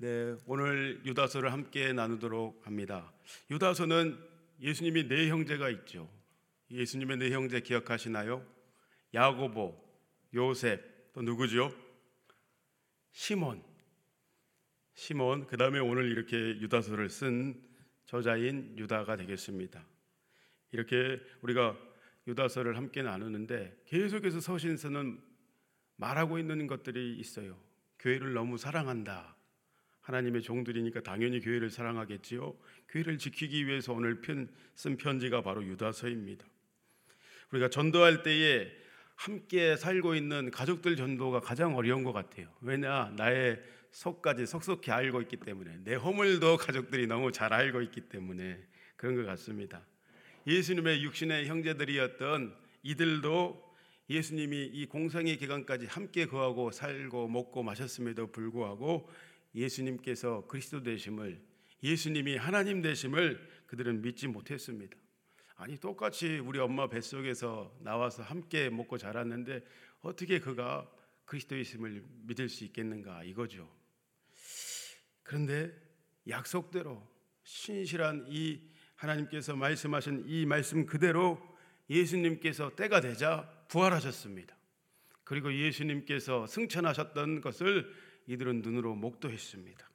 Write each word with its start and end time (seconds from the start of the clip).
네, 0.00 0.36
오늘 0.46 1.02
유다서를 1.04 1.52
함께 1.52 1.92
나누도록 1.92 2.64
합니다. 2.64 3.12
유다서는 3.50 4.16
예수님이 4.60 5.08
네 5.08 5.28
형제가 5.28 5.70
있죠. 5.70 6.08
예수님의 6.70 7.16
네 7.16 7.32
형제 7.32 7.58
기억하시나요? 7.58 8.46
야고보, 9.12 9.76
요셉, 10.34 11.12
또 11.12 11.22
누구죠? 11.22 11.74
시몬. 13.10 13.60
시몬. 14.94 15.48
그다음에 15.48 15.80
오늘 15.80 16.12
이렇게 16.12 16.36
유다서를 16.36 17.08
쓴 17.08 17.60
저자인 18.06 18.78
유다가 18.78 19.16
되겠습니다. 19.16 19.84
이렇게 20.70 21.20
우리가 21.42 21.76
유다서를 22.28 22.76
함께 22.76 23.02
나누는데 23.02 23.82
계속해서 23.86 24.38
서신서는 24.38 25.20
말하고 25.96 26.38
있는 26.38 26.68
것들이 26.68 27.18
있어요. 27.18 27.60
교회를 27.98 28.32
너무 28.32 28.58
사랑한다. 28.58 29.37
하나님의 30.08 30.40
종들이니까 30.40 31.02
당연히 31.02 31.38
교회를 31.40 31.68
사랑하겠지요. 31.68 32.56
교회를 32.88 33.18
지키기 33.18 33.66
위해서 33.66 33.92
오늘 33.92 34.22
편, 34.22 34.48
쓴 34.74 34.96
편지가 34.96 35.42
바로 35.42 35.62
유다서입니다. 35.64 36.46
우리가 37.52 37.68
전도할 37.68 38.22
때에 38.22 38.70
함께 39.16 39.76
살고 39.76 40.14
있는 40.14 40.50
가족들 40.50 40.96
전도가 40.96 41.40
가장 41.40 41.76
어려운 41.76 42.04
것 42.04 42.12
같아요. 42.12 42.48
왜냐 42.62 43.12
나의 43.16 43.60
속까지 43.90 44.46
속속히 44.46 44.90
알고 44.90 45.20
있기 45.22 45.36
때문에 45.38 45.80
내 45.84 45.94
허물도 45.94 46.56
가족들이 46.56 47.06
너무 47.06 47.30
잘 47.30 47.52
알고 47.52 47.82
있기 47.82 48.02
때문에 48.02 48.62
그런 48.96 49.14
것 49.14 49.26
같습니다. 49.26 49.84
예수님의 50.46 51.02
육신의 51.02 51.48
형제들이었던 51.48 52.56
이들도 52.82 53.68
예수님이 54.08 54.70
이 54.72 54.86
공생의 54.86 55.36
기간까지 55.36 55.86
함께 55.86 56.24
거하고 56.24 56.70
살고 56.70 57.28
먹고 57.28 57.62
마셨음에도 57.62 58.28
불구하고 58.32 59.10
예수님께서 59.54 60.46
그리스도 60.46 60.82
되심을 60.82 61.40
예수님이 61.82 62.36
하나님 62.36 62.82
되심을 62.82 63.48
그들은 63.66 64.02
믿지 64.02 64.26
못했습니다. 64.26 64.96
아니 65.56 65.76
똑같이 65.78 66.38
우리 66.38 66.58
엄마 66.58 66.88
뱃속에서 66.88 67.76
나와서 67.80 68.22
함께 68.22 68.70
먹고 68.70 68.98
자랐는데 68.98 69.62
어떻게 70.00 70.38
그가 70.38 70.90
그리스도이심을 71.24 72.04
믿을 72.26 72.48
수 72.48 72.64
있겠는가 72.64 73.24
이거죠. 73.24 73.68
그런데 75.22 75.72
약속대로 76.28 77.06
신실한 77.42 78.26
이 78.28 78.60
하나님께서 78.96 79.56
말씀하신 79.56 80.24
이 80.26 80.46
말씀 80.46 80.86
그대로 80.86 81.40
예수님께서 81.90 82.74
때가 82.74 83.00
되자 83.00 83.48
부활하셨습니다. 83.68 84.56
그리고 85.24 85.52
예수님께서 85.52 86.46
승천하셨던 86.46 87.40
것을 87.40 87.92
이들은 88.28 88.60
눈으로 88.62 88.94
목도했습니다. 88.94 89.88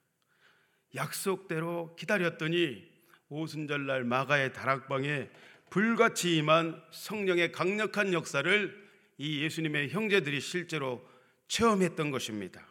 약속대로 0.95 1.95
기다렸더니 1.95 2.91
오순절날 3.29 4.03
마가의 4.03 4.53
다락방에 4.53 5.29
불같이 5.69 6.37
임한 6.37 6.83
성령의 6.91 7.51
강력한 7.51 8.11
역사를 8.13 8.83
이 9.17 9.41
예수님의 9.43 9.89
형제들이 9.89 10.41
실제로 10.41 11.07
체험했던 11.47 12.11
것입니다. 12.11 12.67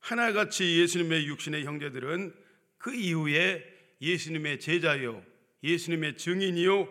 하나같이 0.00 0.80
예수님의 0.80 1.26
육신의 1.26 1.64
형제들은 1.64 2.34
그 2.76 2.94
이후에 2.94 3.64
예수님의 4.00 4.60
제자요, 4.60 5.24
예수님의 5.62 6.18
증인이요, 6.18 6.88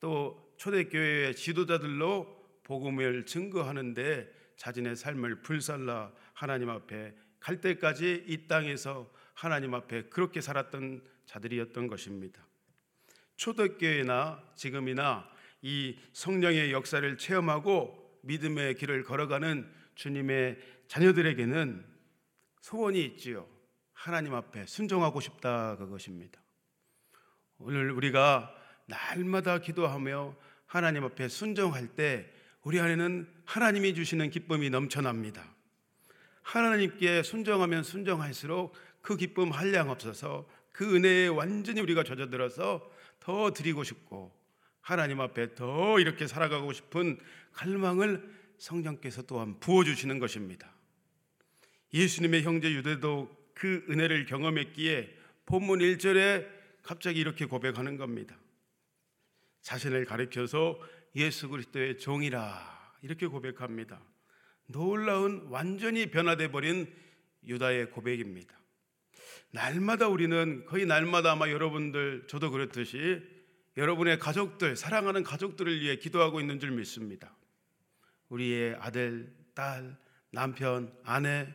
또 0.00 0.52
초대교회의 0.56 1.36
지도자들로 1.36 2.40
복음을 2.64 3.24
증거하는데 3.24 4.40
자신의 4.56 4.96
삶을 4.96 5.42
불살라 5.42 6.12
하나님 6.40 6.70
앞에 6.70 7.14
갈 7.38 7.60
때까지 7.60 8.24
이 8.26 8.48
땅에서 8.48 9.12
하나님 9.34 9.74
앞에 9.74 10.04
그렇게 10.04 10.40
살았던 10.40 11.04
자들이었던 11.26 11.86
것입니다. 11.86 12.46
초대교회나 13.36 14.42
지금이나 14.54 15.30
이 15.60 15.98
성령의 16.14 16.72
역사를 16.72 17.18
체험하고 17.18 18.20
믿음의 18.22 18.76
길을 18.76 19.02
걸어가는 19.04 19.70
주님의 19.96 20.58
자녀들에게는 20.88 21.84
소원이 22.62 23.04
있지요. 23.04 23.46
하나님 23.92 24.34
앞에 24.34 24.64
순종하고 24.64 25.20
싶다 25.20 25.76
그것입니다. 25.76 26.40
오늘 27.58 27.90
우리가 27.90 28.50
날마다 28.86 29.58
기도하며 29.58 30.34
하나님 30.64 31.04
앞에 31.04 31.28
순종할 31.28 31.88
때 31.88 32.32
우리 32.62 32.80
안에는 32.80 33.30
하나님이 33.44 33.92
주시는 33.92 34.30
기쁨이 34.30 34.70
넘쳐납니다. 34.70 35.59
하나님께 36.42 37.22
순종하면 37.22 37.82
순종할수록 37.82 38.74
그 39.02 39.16
기쁨 39.16 39.50
한량 39.50 39.90
없어서 39.90 40.48
그 40.72 40.96
은혜에 40.96 41.28
완전히 41.28 41.80
우리가 41.80 42.04
젖어들어서 42.04 42.90
더 43.20 43.52
드리고 43.52 43.84
싶고 43.84 44.32
하나님 44.80 45.20
앞에 45.20 45.54
더 45.54 46.00
이렇게 46.00 46.26
살아가고 46.26 46.72
싶은 46.72 47.18
갈망을 47.52 48.28
성령께서 48.58 49.22
또한 49.22 49.58
부어주시는 49.60 50.18
것입니다. 50.18 50.72
예수님의 51.92 52.42
형제 52.42 52.72
유대도 52.72 53.30
그 53.54 53.84
은혜를 53.90 54.26
경험했기에 54.26 55.16
본문 55.46 55.80
1절에 55.80 56.46
갑자기 56.82 57.20
이렇게 57.20 57.44
고백하는 57.44 57.96
겁니다. 57.96 58.36
자신을 59.62 60.04
가리켜서 60.04 60.80
예수 61.16 61.48
그리스도의 61.48 61.98
종이라 61.98 62.96
이렇게 63.02 63.26
고백합니다. 63.26 64.00
놀라운 64.72 65.46
완전히 65.48 66.10
변화돼 66.10 66.50
버린 66.50 66.92
유다의 67.46 67.90
고백입니다. 67.90 68.58
날마다 69.52 70.08
우리는 70.08 70.64
거의 70.66 70.86
날마다 70.86 71.32
아마 71.32 71.50
여러분들 71.50 72.24
저도 72.28 72.50
그렇듯이 72.50 73.22
여러분의 73.76 74.18
가족들 74.18 74.76
사랑하는 74.76 75.22
가족들을 75.22 75.80
위해 75.80 75.96
기도하고 75.96 76.40
있는 76.40 76.60
줄 76.60 76.70
믿습니다. 76.70 77.34
우리의 78.28 78.76
아들, 78.78 79.32
딸, 79.54 79.96
남편, 80.30 80.92
아내, 81.02 81.48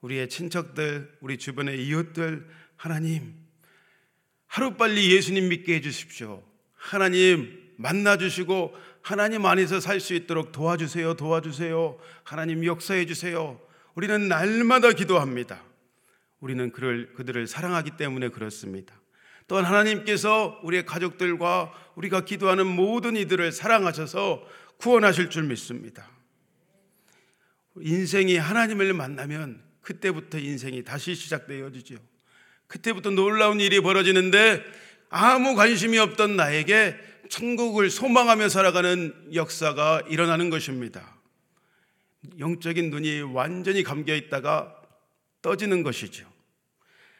우리의 0.00 0.28
친척들, 0.28 1.18
우리 1.20 1.36
주변의 1.36 1.86
이웃들 1.86 2.48
하나님 2.76 3.34
하루빨리 4.46 5.12
예수님 5.14 5.48
믿게 5.48 5.74
해 5.74 5.80
주십시오. 5.80 6.42
하나님 6.74 7.74
만나 7.76 8.16
주시고 8.16 8.74
하나님 9.02 9.46
안에서 9.46 9.80
살 9.80 10.00
수 10.00 10.14
있도록 10.14 10.52
도와주세요. 10.52 11.14
도와주세요. 11.14 11.98
하나님 12.22 12.64
역사해 12.64 13.06
주세요. 13.06 13.60
우리는 13.94 14.28
날마다 14.28 14.92
기도합니다. 14.92 15.62
우리는 16.40 16.70
그를 16.72 17.12
그들을 17.14 17.46
사랑하기 17.46 17.92
때문에 17.96 18.28
그렇습니다. 18.28 18.94
또한 19.46 19.64
하나님께서 19.64 20.60
우리의 20.62 20.86
가족들과 20.86 21.72
우리가 21.96 22.24
기도하는 22.24 22.66
모든 22.66 23.16
이들을 23.16 23.52
사랑하셔서 23.52 24.46
구원하실 24.78 25.28
줄 25.30 25.42
믿습니다. 25.44 26.08
인생이 27.80 28.36
하나님을 28.36 28.92
만나면 28.94 29.62
그때부터 29.80 30.38
인생이 30.38 30.84
다시 30.84 31.14
시작되어지죠. 31.14 31.96
그때부터 32.68 33.10
놀라운 33.10 33.60
일이 33.60 33.80
벌어지는데 33.80 34.62
아무 35.08 35.56
관심이 35.56 35.98
없던 35.98 36.36
나에게 36.36 36.96
천국을 37.30 37.90
소망하며 37.90 38.48
살아가는 38.48 39.30
역사가 39.32 40.02
일어나는 40.08 40.50
것입니다. 40.50 41.16
영적인 42.38 42.90
눈이 42.90 43.22
완전히 43.22 43.82
감겨 43.82 44.14
있다가 44.14 44.76
떠지는 45.40 45.82
것이죠. 45.82 46.30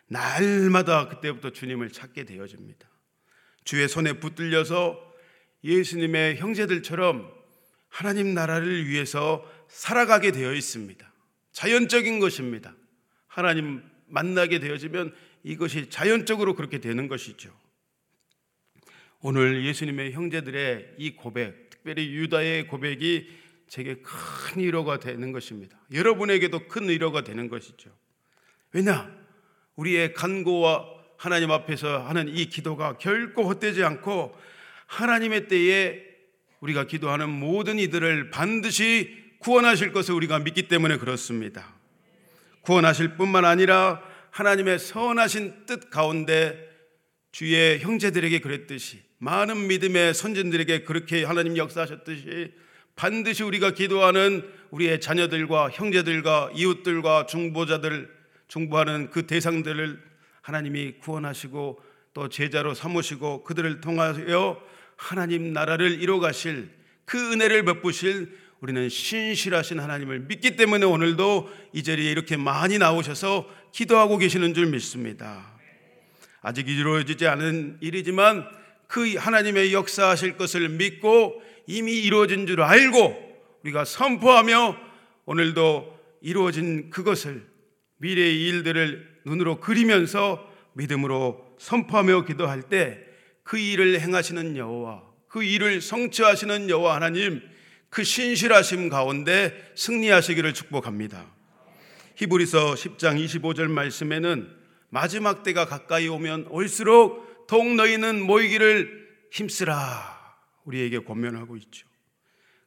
날마다 0.09 1.09
그때부터 1.09 1.50
주님을 1.50 1.91
찾게 1.91 2.25
되어집니다. 2.25 2.88
주의 3.65 3.88
손에 3.88 4.15
붙들려서 4.15 5.00
예수님의 5.62 6.38
형제들처럼 6.38 7.32
하나님 7.88 8.34
나라를 8.34 8.88
위해서 8.88 9.48
살아가게 9.69 10.32
되어 10.32 10.53
있습니다. 10.53 11.10
자연적인 11.53 12.19
것입니다. 12.19 12.75
하나님 13.28 13.82
만나게 14.06 14.59
되어지면 14.59 15.15
이것이 15.45 15.89
자연적으로 15.89 16.54
그렇게 16.56 16.78
되는 16.78 17.06
것이죠. 17.06 17.54
오늘 19.22 19.67
예수님의 19.67 20.13
형제들의 20.13 20.95
이 20.97 21.15
고백, 21.15 21.69
특별히 21.69 22.11
유다의 22.15 22.69
고백이 22.69 23.28
제게 23.69 23.97
큰 23.97 24.63
위로가 24.63 24.99
되는 24.99 25.31
것입니다. 25.31 25.78
여러분에게도 25.93 26.69
큰 26.69 26.89
위로가 26.89 27.22
되는 27.22 27.49
것이죠. 27.49 27.91
왜냐? 28.72 29.15
우리의 29.77 30.15
간고와 30.15 30.87
하나님 31.19 31.51
앞에서 31.51 32.03
하는 32.03 32.28
이 32.34 32.47
기도가 32.47 32.97
결코 32.97 33.45
헛되지 33.45 33.84
않고 33.84 34.34
하나님의 34.87 35.49
때에 35.49 36.03
우리가 36.61 36.87
기도하는 36.87 37.28
모든 37.28 37.78
이들을 37.78 38.31
반드시 38.31 39.16
구원하실 39.39 39.93
것을 39.93 40.15
우리가 40.15 40.39
믿기 40.39 40.66
때문에 40.66 40.97
그렇습니다. 40.97 41.75
구원하실 42.63 43.16
뿐만 43.16 43.45
아니라 43.45 44.03
하나님의 44.31 44.78
선하신 44.78 45.66
뜻 45.66 45.91
가운데 45.91 46.69
주의 47.33 47.81
형제들에게 47.81 48.41
그랬듯이 48.41 49.09
많은 49.21 49.69
믿음의 49.69 50.15
선진들에게 50.15 50.84
그렇게 50.84 51.25
하나님 51.25 51.59
역사하셨듯이 51.59 52.53
반드시 52.97 53.43
우리가 53.43 53.72
기도하는 53.72 54.51
우리의 54.71 55.01
자녀들과 55.01 55.71
형제들과 55.71 56.51
이웃들과 56.55 57.27
중보자들 57.27 58.11
중보하는 58.49 59.11
그 59.11 59.27
대상들을 59.27 60.03
하나님이 60.41 60.93
구원하시고 61.01 61.83
또 62.15 62.28
제자로 62.31 62.72
삼으시고 62.72 63.45
그들을 63.45 63.83
통하여 63.83 64.61
하나님 64.97 65.53
나라를 65.53 66.01
이뤄 66.03 66.19
가실 66.19 66.71
그 67.05 67.33
은혜를 67.33 67.66
베푸실 67.66 68.34
우리는 68.61 68.89
신실하신 68.89 69.81
하나님을 69.81 70.21
믿기 70.21 70.57
때문에 70.57 70.87
오늘도 70.87 71.51
이 71.75 71.83
자리에 71.83 72.11
이렇게 72.11 72.39
많이 72.39 72.78
나오셔서 72.78 73.49
기도하고 73.73 74.16
계시는 74.16 74.55
줄 74.55 74.66
믿습니다. 74.66 75.59
아직 76.41 76.69
이루어지지 76.69 77.27
않은 77.27 77.78
일이지만 77.81 78.59
그 78.91 79.15
하나님의 79.15 79.72
역사하실 79.72 80.37
것을 80.37 80.69
믿고 80.69 81.41
이미 81.66 81.92
이루어진 82.01 82.47
줄 82.47 82.60
알고 82.60 83.31
우리가 83.63 83.84
선포하며 83.84 84.77
오늘도 85.27 85.98
이루어진 86.21 86.91
그것을 86.91 87.47
미래의 87.98 88.42
일들을 88.48 89.21
눈으로 89.25 89.60
그리면서 89.60 90.47
믿음으로 90.75 91.57
선포하며 91.59 92.25
기도할 92.25 92.63
때 92.63 93.10
그 93.51 93.59
일을 93.59 94.01
행하시는 94.01 94.57
여호와 94.57 95.03
그 95.27 95.42
일을 95.42 95.81
성취하시는 95.81 96.71
여호와 96.71 96.95
하나님 96.95 97.42
그 97.89 98.04
신실하심 98.04 98.89
가운데 98.89 99.72
승리하시기를 99.75 100.54
축복합니다. 100.54 101.27
히브리서 102.15 102.75
10장 102.75 103.25
25절 103.25 103.69
말씀에는 103.69 104.48
마지막 104.89 105.42
때가 105.42 105.66
가까이 105.66 106.07
오면 106.07 106.47
올수록 106.51 107.28
더욱 107.51 107.75
너희는 107.75 108.23
모이기를 108.23 109.09
힘쓰라 109.33 110.37
우리에게 110.63 111.01
권면하고 111.01 111.57
있죠. 111.57 111.89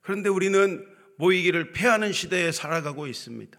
그런데 0.02 0.28
우리는 0.28 0.86
모이기를 1.16 1.72
패하는 1.72 2.12
시대에 2.12 2.52
살아가고 2.52 3.08
있습니다. 3.08 3.58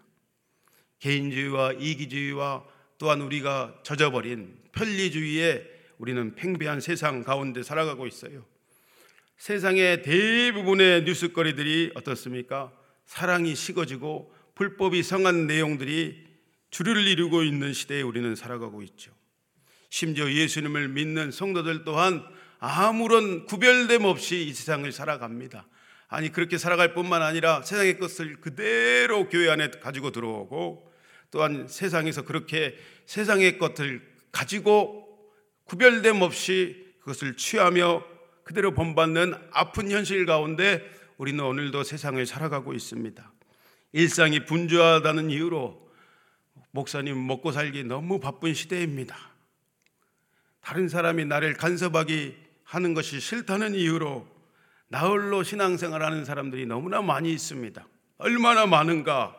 개인주의와 0.99 1.73
이기주의와 1.79 2.67
또한 2.99 3.23
우리가 3.23 3.81
젖어버린 3.85 4.55
편리주의에 4.73 5.65
우리는 5.97 6.35
팽배한 6.35 6.83
세상 6.83 7.23
가운데 7.23 7.63
살아가고 7.63 8.07
있어요. 8.07 8.45
세상의 9.39 10.03
대부분의 10.03 11.05
뉴스거리들이 11.05 11.93
어떻습니까? 11.95 12.71
사랑이 13.07 13.55
식어지고 13.55 14.31
불법이 14.55 15.03
성한 15.03 15.47
내용들이 15.47 16.23
주류를 16.69 17.09
이루고 17.09 17.45
있는 17.45 17.73
시대에 17.73 18.03
우리는 18.03 18.35
살아가고 18.35 18.83
있죠. 18.83 19.11
심지어 19.95 20.29
예수님을 20.29 20.89
믿는 20.89 21.31
성도들 21.31 21.85
또한 21.85 22.27
아무런 22.59 23.47
구별됨 23.47 24.03
없이 24.03 24.45
이 24.45 24.53
세상을 24.53 24.91
살아갑니다. 24.91 25.69
아니 26.09 26.33
그렇게 26.33 26.59
살아갈 26.59 26.95
뿐만 26.95 27.23
아니라 27.23 27.63
세상의 27.63 28.01
것을 28.01 28.41
그대로 28.41 29.29
교회 29.29 29.49
안에 29.51 29.71
가지고 29.71 30.11
들어오고 30.11 30.93
또한 31.31 31.69
세상에서 31.69 32.23
그렇게 32.23 32.77
세상의 33.07 33.57
것을 33.59 34.03
가지고 34.33 35.31
구별됨 35.63 36.23
없이 36.23 36.93
그것을 36.99 37.37
취하며 37.37 38.05
그대로 38.43 38.75
본받는 38.75 39.35
아픈 39.53 39.93
현실 39.93 40.27
가운데 40.27 40.83
우리는 41.19 41.39
오늘도 41.45 41.85
세상을 41.85 42.27
살아가고 42.27 42.75
있습니다. 42.75 43.33
일상이 43.93 44.45
분주하다는 44.45 45.31
이유로 45.31 45.89
목사님 46.73 47.29
먹고 47.29 47.53
살기 47.53 47.85
너무 47.85 48.19
바쁜 48.19 48.55
시대입니다. 48.55 49.34
다른 50.65 50.89
사람이 50.89 51.27
나를 51.27 51.55
간섭하기 51.55 52.35
하는 52.65 52.95
것이 52.95 53.21
싫다는 53.21 53.75
이유로 53.75 54.27
나홀로 54.89 55.43
신앙생활하는 55.43 56.25
사람들이 56.25 56.65
너무나 56.65 57.03
많이 57.03 57.31
있습니다. 57.33 57.87
얼마나 58.17 58.65
많은가? 58.65 59.37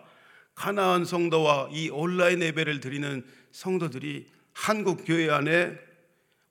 가나안 0.54 1.04
성도와 1.04 1.70
이 1.72 1.90
온라인 1.90 2.44
예배를 2.44 2.80
드리는 2.80 3.26
성도들이 3.52 4.28
한국 4.54 5.04
교회 5.04 5.32
안에 5.32 5.76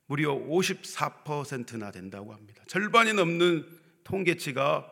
무려 0.06 0.34
54%나 0.34 1.92
된다고 1.92 2.34
합니다. 2.34 2.64
절반이 2.66 3.12
넘는 3.14 3.66
통계치가 4.02 4.90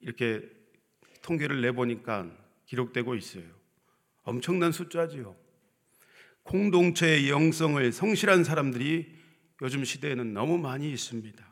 이렇게 0.00 0.42
통계를 1.22 1.60
내보니까 1.60 2.26
기록되고 2.66 3.14
있어요. 3.14 3.44
엄청난 4.24 4.72
숫자지요. 4.72 5.36
공동체의 6.42 7.30
영성을 7.30 7.92
성실한 7.92 8.44
사람들이 8.44 9.06
요즘 9.62 9.84
시대에는 9.84 10.32
너무 10.32 10.58
많이 10.58 10.90
있습니다. 10.90 11.50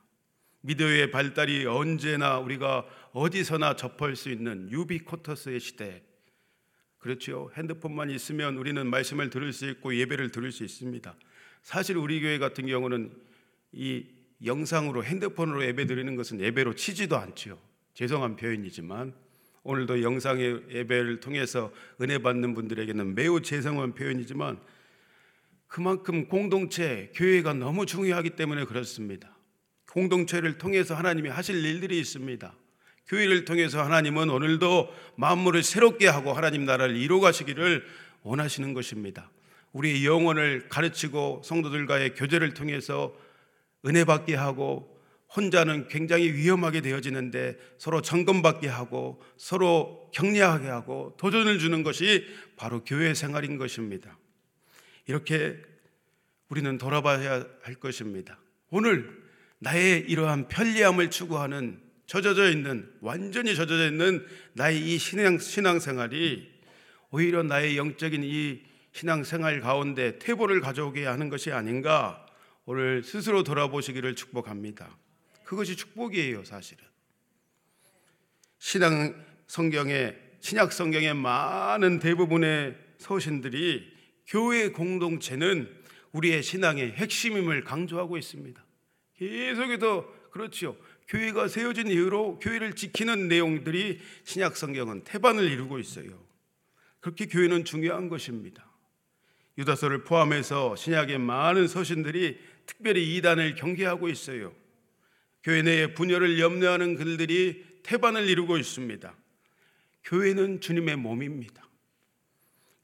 미디어의 0.63 1.11
발달이 1.11 1.67
언제나 1.67 2.39
우리가 2.39 2.85
어디서나 3.13 3.77
접할 3.77 4.17
수 4.17 4.31
있는 4.31 4.71
유비코터스의 4.71 5.61
시대. 5.61 6.03
그렇죠. 6.99 7.51
핸드폰만 7.57 8.11
있으면 8.11 8.57
우리는 8.57 8.85
말씀을 8.87 9.31
들을 9.31 9.53
수 9.53 9.69
있고 9.71 9.95
예배를 9.95 10.31
들을 10.31 10.51
수 10.51 10.65
있습니다. 10.65 11.15
사실 11.63 11.97
우리 11.97 12.21
교회 12.21 12.39
같은 12.39 12.67
경우는 12.67 13.13
이 13.73 14.07
영상으로 14.45 15.05
핸드폰으로 15.05 15.65
예배 15.65 15.87
드리는 15.87 16.17
것은 16.17 16.41
예배로 16.41 16.75
치지도 16.75 17.17
않지요. 17.17 17.59
죄송한 17.95 18.37
표현이지만 18.37 19.15
오늘도 19.63 20.03
영상의 20.03 20.63
예배를 20.71 21.21
통해서 21.21 21.73
은혜 22.01 22.19
받는 22.19 22.55
분들에게는 22.55 23.15
매우 23.15 23.43
죄송한 23.43 23.95
표현이지만 23.95 24.61
그만큼 25.69 26.29
공동체, 26.29 27.13
교회가 27.15 27.53
너무 27.53 27.87
중요하기 27.87 28.31
때문에 28.31 28.65
그렇습니다. 28.65 29.37
공동체를 29.93 30.59
통해서 30.59 30.95
하나님이 30.95 31.29
하실 31.29 31.65
일들이 31.65 31.99
있습니다. 32.01 32.55
교회를 33.07 33.45
통해서 33.45 33.83
하나님은 33.83 34.29
오늘도 34.29 34.93
만물을 35.17 35.63
새롭게 35.63 36.09
하고 36.09 36.33
하나님 36.33 36.65
나라를 36.65 36.97
이루어 36.97 37.21
가시기를 37.21 37.85
원하시는 38.23 38.75
것입니다. 38.75 39.31
우리의 39.73 40.05
영혼을 40.05 40.69
가르치고 40.69 41.43
성도들과의 41.45 42.15
교제를 42.15 42.55
통해서 42.55 43.15
은혜 43.87 44.05
받게 44.05 44.35
하고 44.35 44.99
혼자는 45.37 45.89
굉장히 45.89 46.33
위험하게 46.33 46.81
되어지는데 46.81 47.57
서로 47.79 48.01
점검받게 48.01 48.69
하고 48.69 49.21
서로 49.37 50.11
격려하게 50.15 50.69
하고 50.69 51.15
도전을 51.19 51.59
주는 51.59 51.83
것이 51.83 52.27
바로 52.57 52.83
교회 52.85 53.13
생활인 53.13 53.59
것입니다. 53.59 54.19
이렇게 55.09 55.61
우리는 56.49 56.79
돌아봐야 56.79 57.45
할 57.63 57.75
것입니다. 57.75 58.39
오늘 58.71 59.11
나의 59.59 60.05
이러한 60.09 60.49
편리함을 60.49 61.11
추구하는 61.11 61.81
젖어져 62.07 62.51
있는 62.51 62.91
완전히 63.01 63.57
젖어져 63.57 63.89
있는 63.89 64.25
나의 64.53 64.95
이 64.95 64.99
신앙 64.99 65.39
신앙 65.39 65.81
생활이 65.81 66.49
오히려 67.11 67.43
나의 67.43 67.77
영적인 67.77 68.23
이 68.23 68.63
신앙생활 68.93 69.61
가운데 69.61 70.19
태보를 70.19 70.61
가져오게 70.61 71.07
하는 71.07 71.29
것이 71.29 71.53
아닌가 71.53 72.27
오늘 72.65 73.03
스스로 73.03 73.43
돌아보시기를 73.45 74.15
축복합니다. 74.15 74.95
그것이 75.45 75.77
축복이에요, 75.77 76.45
사실은. 76.45 76.85
신앙 78.59 79.25
성경에 79.47 80.15
신약 80.41 80.73
성경의 80.73 81.15
많은 81.15 81.99
대부분의 81.99 82.77
서신들이 82.99 83.98
교회 84.29 84.69
공동체는 84.69 85.69
우리의 86.13 86.43
신앙의 86.43 86.93
핵심임을 86.93 87.65
강조하고 87.65 88.19
있습니다. 88.19 88.65
계속해서 89.17 90.15
그렇죠. 90.31 90.77
교회가 91.09 91.49
세워진 91.49 91.89
이후로 91.89 92.39
교회를 92.39 92.75
지키는 92.75 93.29
내용들이 93.29 93.99
신약 94.25 94.57
성경은 94.57 95.05
태반을 95.05 95.51
이루고 95.51 95.79
있어요. 95.79 96.23
그렇게 97.01 97.27
교회는 97.27 97.65
중요한 97.65 98.09
것입니다. 98.09 98.71
유다서를 99.57 100.05
포함해서 100.05 100.77
신약의 100.77 101.19
많은 101.19 101.67
서신들이 101.67 102.39
특별히 102.67 103.17
이단을 103.17 103.55
경계하고 103.55 104.09
있어요. 104.09 104.55
교회 105.43 105.63
내에 105.63 105.95
분열을 105.95 106.39
염려하는 106.39 106.97
글들이 106.97 107.65
태반을 107.83 108.29
이루고 108.29 108.59
있습니다. 108.59 109.17
교회는 110.05 110.61
주님의 110.61 110.97
몸입니다. 110.97 111.68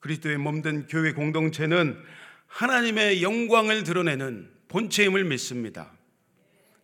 그리스도의 0.05 0.37
몸된 0.37 0.87
교회 0.87 1.13
공동체는 1.13 1.99
하나님의 2.47 3.23
영광을 3.23 3.85
드러내는 3.85 4.51
본체임을 4.69 5.25
믿습니다. 5.25 5.97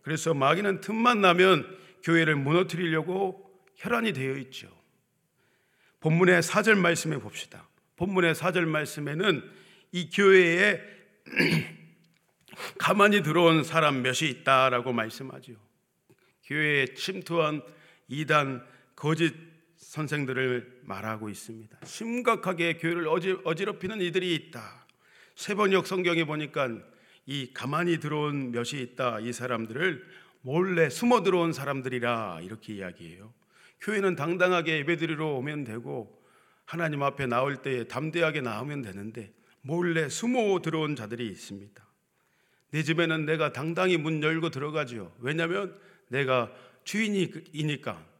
그래서 0.01 0.33
마귀는 0.33 0.81
틈만 0.81 1.21
나면 1.21 1.77
교회를 2.01 2.35
무너뜨리려고 2.35 3.47
혈안이 3.75 4.13
되어 4.13 4.37
있죠. 4.37 4.75
본문의 5.99 6.41
4절 6.41 6.75
말씀에 6.79 7.19
봅시다. 7.19 7.69
본문의 7.95 8.33
4절 8.33 8.65
말씀에는 8.65 9.47
이 9.91 10.09
교회에 10.09 10.81
가만히 12.79 13.21
들어온 13.21 13.63
사람 13.63 14.01
몇이 14.01 14.31
있다라고 14.31 14.93
말씀하죠. 14.93 15.53
교회에 16.45 16.95
침투한 16.95 17.61
이단 18.07 18.65
거짓 18.95 19.50
선생들을 19.91 20.83
말하고 20.83 21.27
있습니다. 21.27 21.79
심각하게 21.83 22.77
교회를 22.77 23.09
어지럽히는 23.43 23.99
이들이 23.99 24.33
있다. 24.35 24.85
세번역 25.35 25.85
성경에 25.85 26.23
보니까 26.23 26.69
이 27.25 27.51
가만히 27.53 27.99
들어온 27.99 28.51
몇이 28.51 28.81
있다. 28.81 29.19
이 29.19 29.33
사람들을 29.33 30.01
몰래 30.43 30.89
숨어 30.89 31.23
들어온 31.23 31.51
사람들이라 31.51 32.39
이렇게 32.41 32.75
이야기해요. 32.75 33.33
교회는 33.81 34.15
당당하게 34.15 34.77
예배드리러 34.77 35.27
오면 35.27 35.65
되고 35.65 36.23
하나님 36.63 37.03
앞에 37.03 37.25
나올 37.25 37.57
때에 37.57 37.83
담대하게 37.83 38.39
나오면 38.39 38.83
되는데 38.83 39.33
몰래 39.61 40.07
숨어 40.07 40.61
들어온 40.61 40.95
자들이 40.95 41.27
있습니다. 41.27 41.85
내 42.69 42.81
집에는 42.81 43.25
내가 43.25 43.51
당당히 43.51 43.97
문 43.97 44.23
열고 44.23 44.51
들어가지요. 44.51 45.11
왜냐하면 45.19 45.77
내가 46.07 46.49
주인이니까 46.85 48.10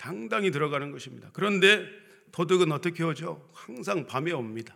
당당히 0.00 0.50
들어가는 0.50 0.90
것입니다. 0.92 1.28
그런데 1.34 1.86
도둑은 2.32 2.72
어떻게 2.72 3.04
오죠? 3.04 3.46
항상 3.52 4.06
밤에 4.06 4.32
옵니다. 4.32 4.74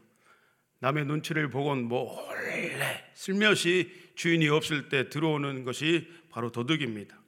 남의 0.80 1.06
눈치를 1.06 1.48
보곤 1.48 1.84
몰래 1.84 3.10
슬며시 3.14 3.90
주인이 4.16 4.46
없을 4.50 4.90
때 4.90 5.08
들어오는 5.08 5.64
것이 5.64 6.06
바로 6.30 6.52
도둑입니다. 6.52 7.18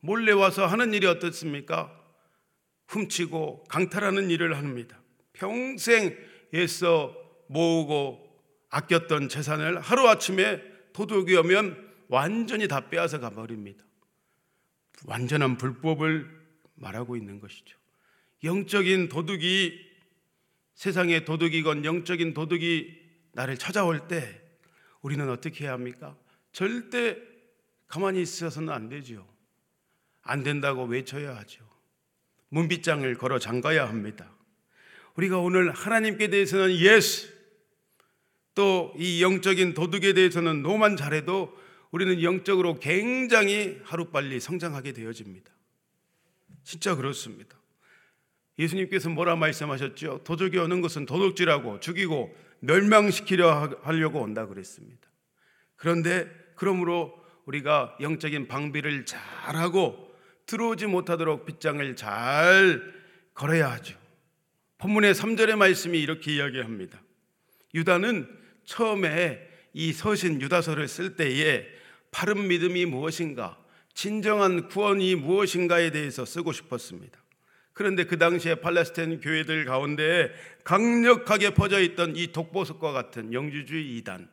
몰래 0.00 0.32
와서 0.32 0.64
하는 0.64 0.94
일이 0.94 1.06
어떻습니까? 1.06 1.94
훔치고 2.88 3.64
강탈하는 3.64 4.30
일을 4.30 4.56
합니다. 4.56 4.98
평생 5.34 6.16
애써 6.54 7.14
모으고 7.48 8.26
아꼈던 8.70 9.28
재산을 9.28 9.80
하루아침에 9.80 10.62
도둑이 10.94 11.36
오면 11.36 11.92
완전히 12.08 12.68
다 12.68 12.88
빼앗아 12.88 13.18
가버립니다. 13.18 13.84
완전한 15.06 15.58
불법을 15.58 16.43
말하고 16.74 17.16
있는 17.16 17.40
것이죠. 17.40 17.78
영적인 18.42 19.08
도둑이 19.08 19.80
세상의 20.74 21.24
도둑이건 21.24 21.84
영적인 21.84 22.34
도둑이 22.34 22.94
나를 23.32 23.56
찾아올 23.56 24.08
때 24.08 24.40
우리는 25.02 25.28
어떻게 25.28 25.64
해야 25.64 25.72
합니까? 25.72 26.16
절대 26.52 27.16
가만히 27.86 28.22
있어서는 28.22 28.72
안 28.72 28.88
되죠. 28.88 29.26
안 30.22 30.42
된다고 30.42 30.84
외쳐야 30.84 31.36
하죠. 31.36 31.64
문빗장을 32.48 33.12
걸어 33.16 33.38
잠가야 33.38 33.88
합니다. 33.88 34.30
우리가 35.16 35.38
오늘 35.38 35.70
하나님께 35.70 36.28
대해서는 36.28 36.76
yes, 36.76 37.34
또 38.54 38.94
이 38.96 39.22
영적인 39.22 39.74
도둑에 39.74 40.12
대해서는 40.12 40.62
no만 40.62 40.96
잘해도 40.96 41.56
우리는 41.90 42.22
영적으로 42.22 42.78
굉장히 42.78 43.80
하루빨리 43.84 44.40
성장하게 44.40 44.92
되어집니다. 44.92 45.52
진짜 46.64 46.94
그렇습니다. 46.96 47.56
예수님께서 48.58 49.10
뭐라 49.10 49.36
말씀하셨죠? 49.36 50.22
도둑이 50.24 50.56
오는 50.58 50.80
것은 50.80 51.06
도둑질하고 51.06 51.80
죽이고 51.80 52.34
멸망시키려 52.60 53.78
하려고 53.82 54.20
온다 54.20 54.46
그랬습니다. 54.46 55.08
그런데 55.76 56.30
그러므로 56.56 57.22
우리가 57.46 57.96
영적인 58.00 58.48
방비를 58.48 59.04
잘하고 59.04 60.14
들어오지 60.46 60.86
못하도록 60.86 61.46
빗장을 61.46 61.96
잘 61.96 62.94
걸어야 63.34 63.72
하죠. 63.72 63.98
본문의 64.78 65.14
3절의 65.14 65.56
말씀이 65.56 66.00
이렇게 66.00 66.34
이야기합니다. 66.34 67.02
유다는 67.74 68.28
처음에 68.64 69.48
이 69.72 69.92
서신 69.92 70.40
유다서를 70.40 70.88
쓸 70.88 71.16
때에 71.16 71.66
바른 72.10 72.46
믿음이 72.46 72.86
무엇인가, 72.86 73.58
진정한 73.94 74.68
구원이 74.68 75.14
무엇인가에 75.14 75.90
대해서 75.90 76.24
쓰고 76.24 76.52
싶었습니다. 76.52 77.22
그런데 77.72 78.04
그 78.04 78.18
당시에 78.18 78.56
팔레스타인 78.56 79.20
교회들 79.20 79.64
가운데 79.64 80.32
강력하게 80.62 81.54
퍼져 81.54 81.80
있던 81.80 82.14
이 82.16 82.32
독보석과 82.32 82.92
같은 82.92 83.32
영주주의 83.32 83.96
이단, 83.96 84.28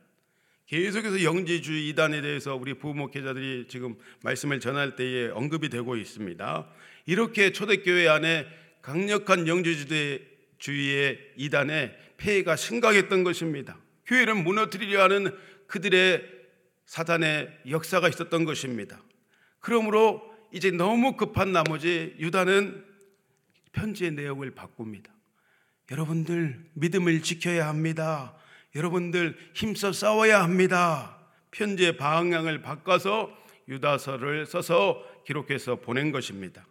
계속해서 0.67 1.23
영지주의 1.23 1.89
이단에 1.89 2.21
대해서 2.21 2.55
우리 2.55 2.75
부목회자들이 2.75 3.65
지금 3.67 3.95
말씀을 4.23 4.59
전할 4.59 4.95
때에 4.95 5.29
언급이 5.29 5.69
되고 5.69 5.97
있습니다. 5.97 6.69
이렇게 7.07 7.51
초대교회 7.51 8.07
안에 8.07 8.47
강력한 8.81 9.47
영지주의의 9.47 11.19
이단의 11.35 11.97
폐해가 12.17 12.55
심각했던 12.55 13.23
것입니다. 13.23 13.77
교회를 14.05 14.35
무너뜨리려 14.35 15.03
하는 15.03 15.35
그들의 15.67 16.23
사단의 16.85 17.61
역사가 17.69 18.07
있었던 18.07 18.45
것입니다. 18.45 19.01
그러므로 19.61 20.21
이제 20.51 20.69
너무 20.71 21.15
급한 21.15 21.53
나머지 21.53 22.15
유다는 22.19 22.83
편지의 23.71 24.11
내용을 24.11 24.51
바꿉니다. 24.51 25.11
여러분들 25.89 26.65
믿음을 26.73 27.21
지켜야 27.21 27.67
합니다. 27.67 28.35
여러분들 28.75 29.37
힘써 29.53 29.93
싸워야 29.93 30.43
합니다. 30.43 31.17
편지의 31.51 31.97
방향을 31.97 32.61
바꿔서 32.61 33.35
유다서를 33.67 34.45
써서 34.45 35.05
기록해서 35.25 35.77
보낸 35.77 36.11
것입니다. 36.11 36.65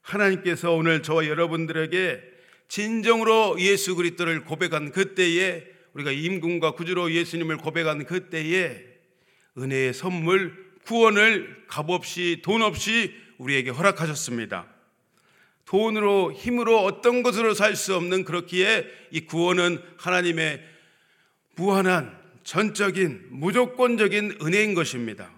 하나님께서 0.00 0.72
오늘 0.72 1.02
저와 1.02 1.26
여러분들에게 1.26 2.22
진정으로 2.68 3.56
예수 3.60 3.96
그리스도를 3.96 4.44
고백한 4.44 4.92
그때에 4.92 5.66
우리가 5.94 6.10
임금과 6.12 6.72
구주로 6.72 7.10
예수님을 7.12 7.58
고백한 7.58 8.04
그때에 8.04 8.84
은혜의 9.56 9.94
선물 9.94 10.67
구원을 10.88 11.64
값없이 11.68 12.40
돈 12.42 12.62
없이 12.62 13.14
우리에게 13.36 13.68
허락하셨습니다. 13.68 14.66
돈으로 15.66 16.32
힘으로 16.32 16.82
어떤 16.82 17.22
것으로 17.22 17.52
살 17.52 17.76
수 17.76 17.94
없는 17.94 18.24
그렇기에 18.24 18.86
이 19.10 19.20
구원은 19.20 19.82
하나님의 19.98 20.64
무한한 21.56 22.18
전적인 22.42 23.26
무조건적인 23.28 24.38
은혜인 24.42 24.72
것입니다. 24.72 25.30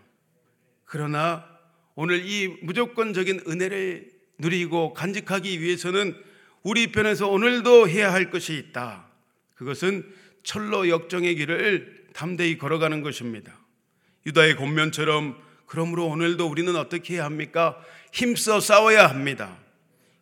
그러나 0.85 1.45
오늘 1.97 2.25
이 2.25 2.47
무조건적인 2.62 3.42
은혜를 3.49 4.09
누리고 4.38 4.95
간직하기 4.95 5.61
위해서는 5.61 6.16
우리 6.62 6.92
편에서 6.92 7.28
오늘도 7.28 7.88
해야 7.88 8.12
할 8.12 8.30
것이 8.30 8.54
있다. 8.54 9.09
그것은 9.57 10.09
철로 10.45 10.88
역정의 10.88 11.35
길을 11.35 12.07
담대히 12.12 12.57
걸어가는 12.57 13.02
것입니다. 13.02 13.60
유다의 14.27 14.57
권면처럼 14.57 15.37
그러므로 15.67 16.07
오늘도 16.07 16.47
우리는 16.47 16.75
어떻게 16.77 17.15
해야 17.15 17.25
합니까? 17.25 17.81
힘써 18.12 18.61
싸워야 18.61 19.07
합니다. 19.07 19.57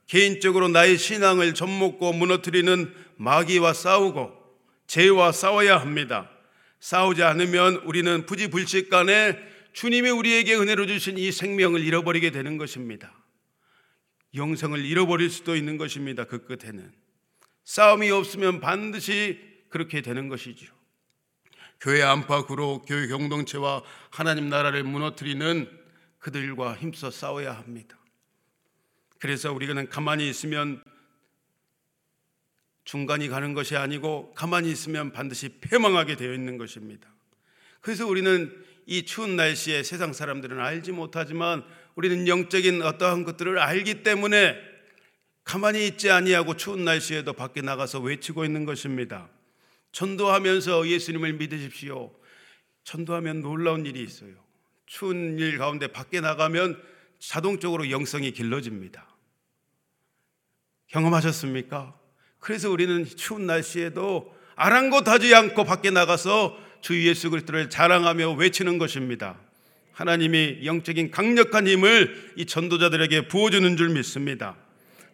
개인적으로 0.06 0.68
나의 0.68 0.98
신앙을 0.98 1.54
접먹고 1.54 2.12
무너뜨리는 2.12 2.94
마귀와 3.16 3.72
싸우고 3.72 4.32
죄와 4.86 5.32
싸워야 5.32 5.78
합니다. 5.78 6.30
싸우지 6.80 7.22
않으면 7.22 7.76
우리는 7.84 8.26
부지불식 8.26 8.90
간에 8.90 9.38
주님이 9.72 10.10
우리에게 10.10 10.54
은혜로 10.54 10.86
주신 10.86 11.18
이 11.18 11.30
생명을 11.30 11.84
잃어버리게 11.84 12.30
되는 12.30 12.56
것입니다. 12.56 13.12
영생을 14.34 14.84
잃어버릴 14.84 15.30
수도 15.30 15.56
있는 15.56 15.76
것입니다. 15.76 16.24
그 16.24 16.44
끝에는 16.44 16.90
싸움이 17.64 18.10
없으면 18.10 18.60
반드시 18.60 19.38
그렇게 19.68 20.00
되는 20.00 20.28
것이죠. 20.28 20.77
교회 21.80 22.02
안팎으로 22.02 22.82
교회 22.82 23.06
공동체와 23.06 23.82
하나님 24.10 24.48
나라를 24.48 24.82
무너뜨리는 24.82 25.70
그들과 26.18 26.74
힘써 26.74 27.10
싸워야 27.10 27.52
합니다. 27.52 27.96
그래서 29.20 29.52
우리는 29.52 29.88
가만히 29.88 30.28
있으면 30.28 30.82
중간이 32.84 33.28
가는 33.28 33.52
것이 33.54 33.76
아니고 33.76 34.32
가만히 34.34 34.70
있으면 34.70 35.12
반드시 35.12 35.60
패망하게 35.60 36.16
되어 36.16 36.32
있는 36.32 36.56
것입니다. 36.56 37.08
그래서 37.80 38.06
우리는 38.06 38.52
이 38.86 39.04
추운 39.04 39.36
날씨에 39.36 39.82
세상 39.82 40.12
사람들은 40.12 40.58
알지 40.58 40.92
못하지만 40.92 41.62
우리는 41.94 42.26
영적인 42.26 42.82
어떠한 42.82 43.24
것들을 43.24 43.58
알기 43.58 44.02
때문에 44.02 44.56
가만히 45.44 45.86
있지 45.86 46.10
아니하고 46.10 46.56
추운 46.56 46.84
날씨에도 46.84 47.34
밖에 47.34 47.60
나가서 47.60 48.00
외치고 48.00 48.44
있는 48.44 48.64
것입니다. 48.64 49.28
전도하면서 49.92 50.88
예수님을 50.88 51.34
믿으십시오. 51.34 52.12
전도하면 52.84 53.42
놀라운 53.42 53.86
일이 53.86 54.02
있어요. 54.02 54.32
추운 54.86 55.38
일 55.38 55.58
가운데 55.58 55.88
밖에 55.88 56.20
나가면 56.20 56.80
자동적으로 57.18 57.90
영성이 57.90 58.30
길러집니다. 58.30 59.06
경험하셨습니까? 60.88 61.94
그래서 62.38 62.70
우리는 62.70 63.04
추운 63.04 63.46
날씨에도 63.46 64.34
아랑곳하지 64.56 65.34
않고 65.34 65.64
밖에 65.64 65.90
나가서 65.90 66.58
주 66.80 67.06
예수 67.06 67.30
그리스도를 67.30 67.68
자랑하며 67.70 68.32
외치는 68.32 68.78
것입니다. 68.78 69.38
하나님이 69.92 70.60
영적인 70.64 71.10
강력한 71.10 71.66
힘을 71.66 72.32
이 72.36 72.46
전도자들에게 72.46 73.28
부어주는 73.28 73.76
줄 73.76 73.90
믿습니다. 73.90 74.56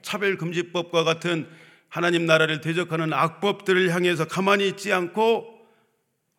차별금지법과 0.02 1.04
같은 1.04 1.48
하나님 1.94 2.26
나라를 2.26 2.60
대적하는 2.60 3.12
악법들을 3.12 3.94
향해서 3.94 4.24
가만히 4.24 4.66
있지 4.66 4.92
않고 4.92 5.64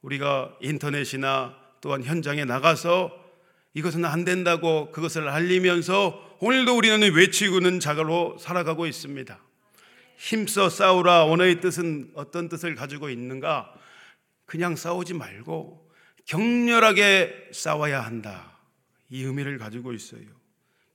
우리가 0.01 0.53
인터넷이나 0.59 1.55
또한 1.79 2.03
현장에 2.03 2.43
나가서 2.43 3.09
이것은 3.73 4.03
안 4.03 4.25
된다고 4.25 4.91
그것을 4.91 5.29
알리면서 5.29 6.37
오늘도 6.41 6.75
우리는 6.75 6.99
외치고는 7.13 7.79
자가로 7.79 8.37
살아가고 8.37 8.85
있습니다. 8.85 9.39
힘써 10.17 10.67
싸우라 10.67 11.23
언어의 11.23 11.61
뜻은 11.61 12.11
어떤 12.15 12.49
뜻을 12.49 12.75
가지고 12.75 13.09
있는가? 13.09 13.73
그냥 14.45 14.75
싸우지 14.75 15.13
말고 15.13 15.89
격렬하게 16.25 17.51
싸워야 17.53 18.01
한다. 18.01 18.59
이 19.09 19.23
의미를 19.23 19.57
가지고 19.57 19.93
있어요. 19.93 20.25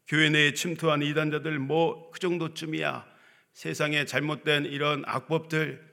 교회 0.06 0.28
내에 0.28 0.52
침투한 0.52 1.00
이단자들 1.00 1.58
뭐 1.58 2.10
그 2.10 2.18
정도쯤이야. 2.18 3.09
세상에 3.52 4.04
잘못된 4.04 4.66
이런 4.66 5.02
악법들 5.06 5.84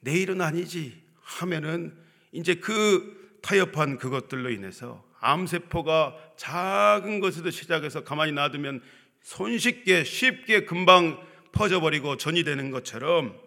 내일은 0.00 0.40
아니지 0.40 1.02
하면은 1.22 1.96
이제 2.32 2.54
그 2.54 3.38
타협한 3.42 3.98
그것들로 3.98 4.50
인해서 4.50 5.04
암세포가 5.20 6.16
작은 6.36 7.20
것에도 7.20 7.50
시작해서 7.50 8.04
가만히 8.04 8.32
놔두면 8.32 8.82
손쉽게 9.22 10.04
쉽게 10.04 10.64
금방 10.64 11.18
퍼져버리고 11.52 12.16
전이 12.16 12.44
되는 12.44 12.70
것처럼 12.70 13.38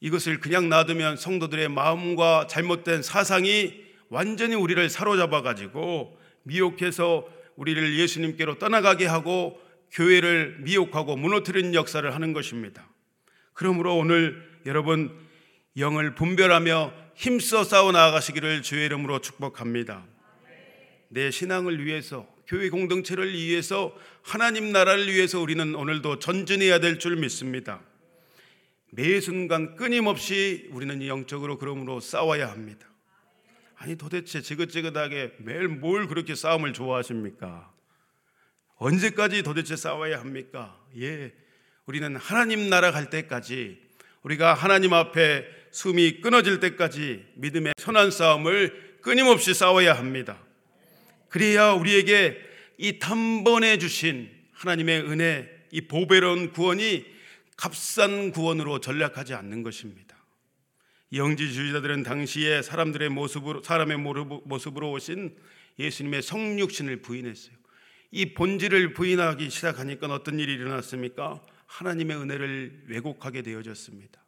이것을 0.00 0.40
그냥 0.40 0.68
놔두면 0.68 1.16
성도들의 1.16 1.68
마음과 1.68 2.46
잘못된 2.48 3.02
사상이 3.02 3.84
완전히 4.08 4.54
우리를 4.54 4.88
사로잡아 4.88 5.42
가지고 5.42 6.18
미혹해서 6.44 7.26
우리를 7.56 7.98
예수님께로 7.98 8.58
떠나가게 8.58 9.06
하고 9.06 9.60
교회를 9.92 10.58
미혹하고 10.60 11.16
무너뜨리는 11.16 11.74
역사를 11.74 12.14
하는 12.14 12.32
것입니다. 12.32 12.88
그러므로 13.52 13.96
오늘 13.96 14.42
여러분 14.66 15.16
영을 15.76 16.14
분별하며 16.14 16.92
힘써 17.14 17.64
싸워 17.64 17.92
나아가시기를 17.92 18.62
주의 18.62 18.84
이름으로 18.86 19.20
축복합니다. 19.20 20.04
내 21.08 21.30
신앙을 21.30 21.84
위해서 21.84 22.26
교회 22.46 22.68
공동체를 22.68 23.32
위해서 23.32 23.96
하나님 24.22 24.72
나라를 24.72 25.12
위해서 25.12 25.40
우리는 25.40 25.74
오늘도 25.74 26.18
전진해야 26.18 26.80
될 26.80 26.98
줄 26.98 27.16
믿습니다. 27.16 27.80
매 28.90 29.20
순간 29.20 29.76
끊임없이 29.76 30.68
우리는 30.72 31.06
영적으로 31.06 31.58
그러므로 31.58 32.00
싸워야 32.00 32.50
합니다. 32.50 32.86
아니 33.76 33.96
도대체 33.96 34.40
지긋지긋하게 34.40 35.34
매일 35.38 35.68
뭘 35.68 36.06
그렇게 36.06 36.34
싸움을 36.34 36.72
좋아하십니까? 36.72 37.72
언제까지 38.76 39.42
도대체 39.42 39.76
싸워야 39.76 40.20
합니까? 40.20 40.78
예. 40.98 41.32
우리는 41.86 42.16
하나님 42.16 42.68
나라 42.68 42.90
갈 42.90 43.10
때까지 43.10 43.80
우리가 44.22 44.54
하나님 44.54 44.92
앞에 44.92 45.46
숨이 45.70 46.20
끊어질 46.20 46.60
때까지 46.60 47.24
믿음의 47.34 47.74
선한 47.78 48.10
싸움을 48.10 48.98
끊임없이 49.02 49.54
싸워야 49.54 49.94
합니다. 49.94 50.38
그래야 51.28 51.72
우리에게 51.72 52.38
이 52.78 52.98
단번에 52.98 53.78
주신 53.78 54.30
하나님의 54.52 55.02
은혜, 55.02 55.48
이 55.70 55.82
보배로운 55.82 56.50
구원이 56.50 57.04
값싼 57.56 58.32
구원으로 58.32 58.80
전락하지 58.80 59.34
않는 59.34 59.62
것입니다. 59.62 60.16
영지주의자들은 61.12 62.02
당시에 62.02 62.62
사람들의 62.62 63.08
모습으로 63.10 63.62
사람의 63.62 63.98
모습으로 63.98 64.90
오신 64.90 65.36
예수님의 65.78 66.22
성육신을 66.22 67.02
부인했어요. 67.02 67.54
이 68.10 68.34
본질을 68.34 68.92
부인하기 68.92 69.50
시작하니까 69.50 70.06
어떤 70.08 70.38
일이 70.38 70.52
일어났습니까? 70.54 71.42
하나님의 71.66 72.16
은혜를 72.16 72.84
왜곡하게 72.88 73.42
되어졌습니다. 73.42 74.24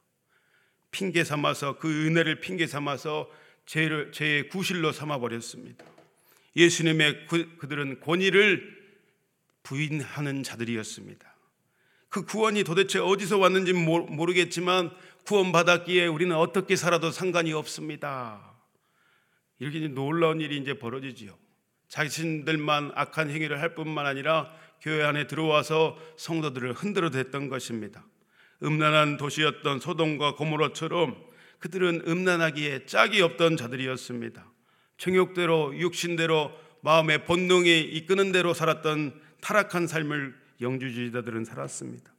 핑계 0.90 1.24
삼아서 1.24 1.78
그 1.78 2.06
은혜를 2.06 2.40
핑계 2.40 2.66
삼아서 2.66 3.30
죄를 3.66 4.12
죄의 4.12 4.48
구실로 4.48 4.92
삼아 4.92 5.18
버렸습니다. 5.18 5.84
예수님의 6.56 7.26
그, 7.26 7.56
그들은 7.58 8.00
권위를 8.00 8.76
부인하는 9.62 10.42
자들이었습니다. 10.42 11.28
그 12.08 12.24
구원이 12.24 12.64
도대체 12.64 12.98
어디서 12.98 13.38
왔는지 13.38 13.74
모르겠지만 13.74 14.90
구원받았기에 15.26 16.06
우리는 16.06 16.34
어떻게 16.34 16.74
살아도 16.74 17.10
상관이 17.10 17.52
없습니다. 17.52 18.54
이렇게 19.58 19.86
놀라운 19.88 20.40
일이 20.40 20.56
이제 20.56 20.78
벌어지지요. 20.78 21.36
자신들만 21.88 22.92
악한 22.94 23.30
행위를 23.30 23.60
할 23.60 23.74
뿐만 23.74 24.06
아니라 24.06 24.52
교회 24.80 25.02
안에 25.02 25.26
들어와서 25.26 25.98
성도들을 26.16 26.72
흔들어 26.74 27.10
댔던 27.10 27.48
것입니다. 27.48 28.04
음란한 28.62 29.16
도시였던 29.16 29.80
소돔과 29.80 30.34
고모라처럼 30.34 31.16
그들은 31.58 32.02
음란하기에 32.06 32.86
짝이 32.86 33.20
없던 33.20 33.56
자들이었습니다. 33.56 34.46
정욕대로 34.96 35.76
육신대로 35.78 36.52
마음의 36.82 37.24
본능이 37.24 37.80
이끄는 37.80 38.32
대로 38.32 38.54
살았던 38.54 39.20
타락한 39.40 39.86
삶을 39.86 40.34
영주주의자들은 40.60 41.44
살았습니다. 41.44 42.12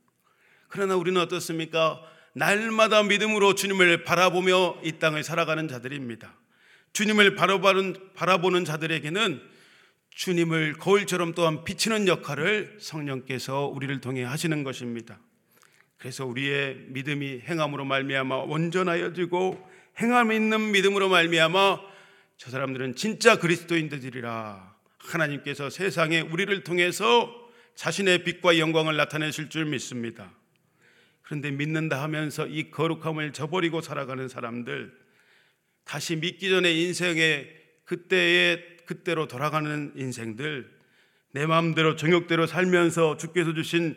그러나 0.67 0.95
우리는 0.95 1.19
어떻습니까? 1.19 2.01
날마다 2.33 3.03
믿음으로 3.03 3.55
주님을 3.55 4.03
바라보며 4.03 4.79
이 4.83 4.93
땅을 4.99 5.23
살아가는 5.23 5.67
자들입니다. 5.67 6.33
주님을 6.93 7.35
바라보는 7.35 8.65
자들에게는 8.65 9.41
주님을 10.11 10.73
거울처럼 10.73 11.33
또한 11.33 11.63
비치는 11.63 12.07
역할을 12.07 12.77
성령께서 12.79 13.67
우리를 13.67 14.01
통해 14.01 14.23
하시는 14.23 14.63
것입니다. 14.63 15.19
그래서 15.97 16.25
우리의 16.25 16.85
믿음이 16.89 17.41
행함으로 17.41 17.85
말미암아 17.85 18.35
온전하여지고 18.37 19.69
행함 19.99 20.31
있는 20.31 20.71
믿음으로 20.71 21.09
말미암아 21.09 21.79
저 22.37 22.49
사람들은 22.49 22.95
진짜 22.95 23.37
그리스도인들이라 23.37 24.75
하나님께서 24.99 25.69
세상에 25.69 26.21
우리를 26.21 26.63
통해서 26.63 27.33
자신의 27.75 28.23
빛과 28.23 28.59
영광을 28.59 28.95
나타내실 28.97 29.49
줄 29.49 29.65
믿습니다. 29.65 30.31
그런데 31.21 31.51
믿는다 31.51 32.01
하면서 32.01 32.47
이 32.47 32.71
거룩함을 32.71 33.33
저버리고 33.33 33.81
살아가는 33.81 34.27
사람들 34.27 34.91
다시 35.83 36.15
믿기 36.15 36.49
전에 36.49 36.71
인생의 36.73 37.55
그때의 37.85 38.78
그때로 38.89 39.27
돌아가는 39.27 39.93
인생들 39.95 40.67
내 41.33 41.45
마음대로 41.45 41.95
정욕대로 41.95 42.47
살면서 42.47 43.17
주께서 43.17 43.53
주신 43.53 43.95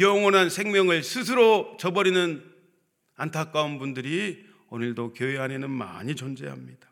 영원한 0.00 0.50
생명을 0.50 1.04
스스로 1.04 1.76
저버리는 1.78 2.42
안타까운 3.14 3.78
분들이 3.78 4.44
오늘도 4.68 5.12
교회 5.12 5.38
안에는 5.38 5.70
많이 5.70 6.16
존재합니다. 6.16 6.88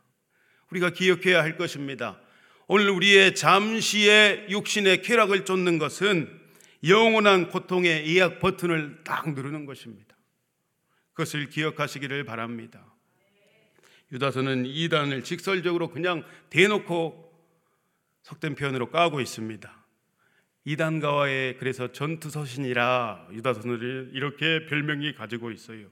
우리가 0.71 0.91
기억해야 0.91 1.43
할 1.43 1.57
것입니다. 1.57 2.21
오늘 2.69 2.89
우리의 2.91 3.35
잠시의 3.35 4.47
육신의 4.49 5.03
쾌락을 5.03 5.45
쫓는 5.45 5.79
것은 5.79 6.31
영원한 6.87 7.49
고통의 7.49 8.07
예약 8.15 8.39
버튼을 8.39 9.01
딱 9.03 9.35
누르는 9.35 9.67
것입니다. 9.67 10.17
그것을 11.15 11.49
기억하시기를 11.49 12.23
바랍니다. 12.23 12.95
유다서는 14.13 14.67
이단을 14.67 15.25
직설적으로 15.25 15.91
그냥 15.91 16.23
대놓고 16.51 17.30
속된 18.23 18.55
표현으로 18.55 18.91
까고 18.91 19.21
있습니다. 19.21 19.81
이단가와의 20.65 21.57
그래서 21.59 21.91
전투 21.93 22.31
서신이라 22.31 23.29
유다서는 23.33 24.11
이렇게 24.13 24.67
별명이 24.67 25.15
가지고 25.15 25.51
있어요. 25.51 25.89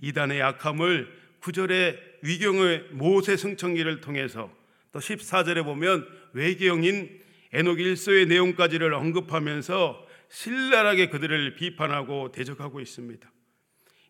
이단의 0.00 0.40
약함을 0.40 1.26
구절의 1.40 1.98
위경의 2.22 2.88
모세 2.92 3.36
승천기를 3.36 4.00
통해서 4.00 4.52
또 4.92 4.98
14절에 4.98 5.64
보면 5.64 6.06
외경인 6.32 7.20
에녹 7.52 7.80
일서의 7.80 8.26
내용까지를 8.26 8.92
언급하면서 8.94 10.06
신랄하게 10.28 11.08
그들을 11.08 11.54
비판하고 11.54 12.32
대적하고 12.32 12.80
있습니다. 12.80 13.30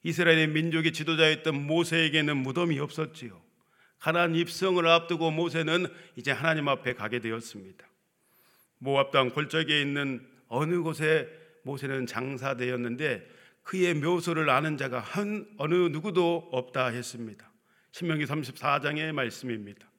이스라엘의 0.03 0.49
민족의 0.49 0.93
지도자였던 0.93 1.67
모세에게는 1.67 2.37
무덤이 2.39 2.79
없었지요. 2.79 3.46
가나안 3.99 4.35
입성을 4.35 4.87
앞두고 4.87 5.31
모세는 5.31 5.87
이제 6.17 6.31
하나님 6.31 6.69
앞에 6.69 6.95
가게 6.95 7.19
되었습니다. 7.19 7.87
모압 8.79 9.11
땅 9.11 9.31
골짜기에 9.31 9.81
있는 9.81 10.27
어느 10.49 10.81
곳에 10.83 11.29
모세는 11.63 12.07
장사되었는데 12.07 13.27
그의 13.63 13.95
묘소를 13.95 14.49
아는 14.49 14.77
자가 14.77 15.01
한 15.01 15.47
어느 15.59 15.75
누구도 15.75 16.49
없다 16.53 16.89
했습니다. 16.89 17.51
신명기 17.91 18.27
34장의 18.27 19.13
말씀입니다. 19.13 19.91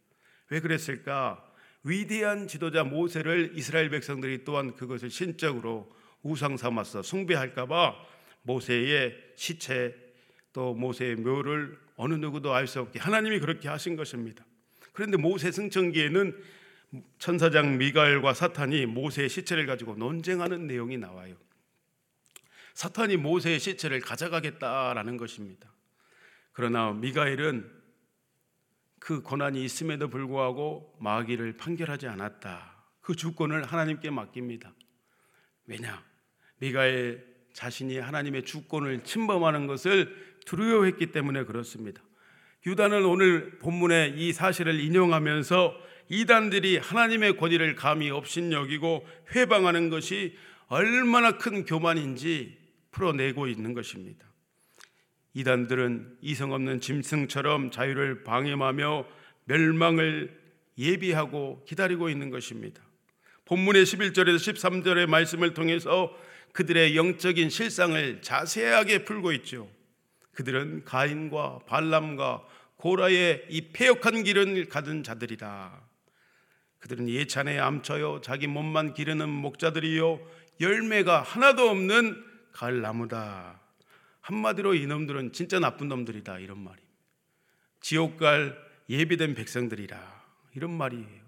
왜 0.49 0.61
그랬을까? 0.61 1.43
위대한 1.83 2.47
지도자 2.47 2.83
모세를 2.83 3.51
이스라엘 3.55 3.89
백성들이 3.89 4.45
또한 4.45 4.75
그것을 4.75 5.09
신적으로 5.09 5.91
우상 6.21 6.57
삼아서 6.57 7.01
숭배할까봐 7.01 7.95
모세의 8.43 9.15
시체 9.35 9.95
또 10.53 10.73
모세의 10.73 11.17
묘를 11.17 11.77
어느 11.95 12.13
누구도 12.15 12.53
알 12.53 12.67
수 12.67 12.79
없게 12.79 12.99
하나님이 12.99 13.39
그렇게 13.39 13.67
하신 13.69 13.95
것입니다. 13.95 14.45
그런데 14.93 15.17
모세 15.17 15.51
승천기에는 15.51 16.35
천사장 17.19 17.77
미가엘과 17.77 18.33
사탄이 18.33 18.85
모세의 18.85 19.29
시체를 19.29 19.65
가지고 19.65 19.95
논쟁하는 19.95 20.67
내용이 20.67 20.97
나와요. 20.97 21.35
사탄이 22.73 23.17
모세의 23.17 23.59
시체를 23.59 23.99
가져가겠다라는 23.99 25.17
것입니다. 25.17 25.71
그러나 26.53 26.91
미가엘은 26.93 27.77
그 28.99 29.21
고난이 29.21 29.63
있음에도 29.63 30.09
불구하고 30.09 30.95
마귀를 30.99 31.57
판결하지 31.57 32.07
않았다. 32.07 32.75
그 33.01 33.15
주권을 33.15 33.63
하나님께 33.63 34.09
맡깁니다. 34.09 34.73
왜냐? 35.65 36.03
미가엘 36.59 37.25
자신이 37.53 37.97
하나님의 37.99 38.43
주권을 38.43 39.03
침범하는 39.03 39.67
것을 39.67 40.36
두려워했기 40.47 41.07
때문에 41.07 41.43
그렇습니다. 41.43 42.01
유다는 42.65 43.05
오늘 43.05 43.59
본문의 43.59 44.15
이 44.17 44.33
사실을 44.33 44.79
인용하면서 44.79 45.75
이단들이 46.09 46.77
하나님의 46.77 47.37
권위를 47.37 47.75
감히 47.75 48.09
없인 48.09 48.51
여기고 48.53 49.05
회방하는 49.35 49.89
것이 49.89 50.35
얼마나 50.67 51.37
큰 51.37 51.65
교만인지 51.65 52.57
풀어내고 52.91 53.47
있는 53.47 53.73
것입니다. 53.73 54.25
이단들은 55.33 56.17
이성 56.21 56.53
없는 56.53 56.79
짐승처럼 56.79 57.69
자유를 57.69 58.23
방임하며 58.23 59.05
멸망을 59.45 60.35
예비하고 60.77 61.63
기다리고 61.67 62.09
있는 62.09 62.29
것입니다. 62.29 62.81
본문의 63.45 63.83
11절에서 63.83 64.53
13절의 64.53 65.07
말씀을 65.07 65.53
통해서 65.53 66.11
그들의 66.53 66.95
영적인 66.95 67.49
실상을 67.49 68.21
자세하게 68.21 69.03
풀고 69.03 69.31
있죠. 69.33 69.76
그들은 70.37 70.85
가인과 70.85 71.61
발람과 71.65 72.45
고라의 72.75 73.47
이 73.49 73.69
폐역한 73.73 74.23
길을 74.23 74.69
가든 74.69 75.01
자들이다. 75.01 75.81
그들은 76.77 77.09
예찬에 77.09 77.57
암쳐요 77.57 78.21
자기 78.21 78.45
몸만 78.45 78.93
기르는 78.93 79.27
목자들이요 79.27 80.19
열매가 80.61 81.23
하나도 81.23 81.67
없는 81.69 82.23
가을나무다. 82.51 83.59
한마디로 84.21 84.75
이놈들은 84.75 85.33
진짜 85.33 85.57
나쁜 85.57 85.87
놈들이다 85.87 86.37
이런 86.37 86.59
말입니다. 86.59 86.87
지옥 87.81 88.17
갈 88.17 88.55
예비된 88.91 89.33
백성들이라 89.33 89.97
이런 90.53 90.69
말이에요. 90.69 91.27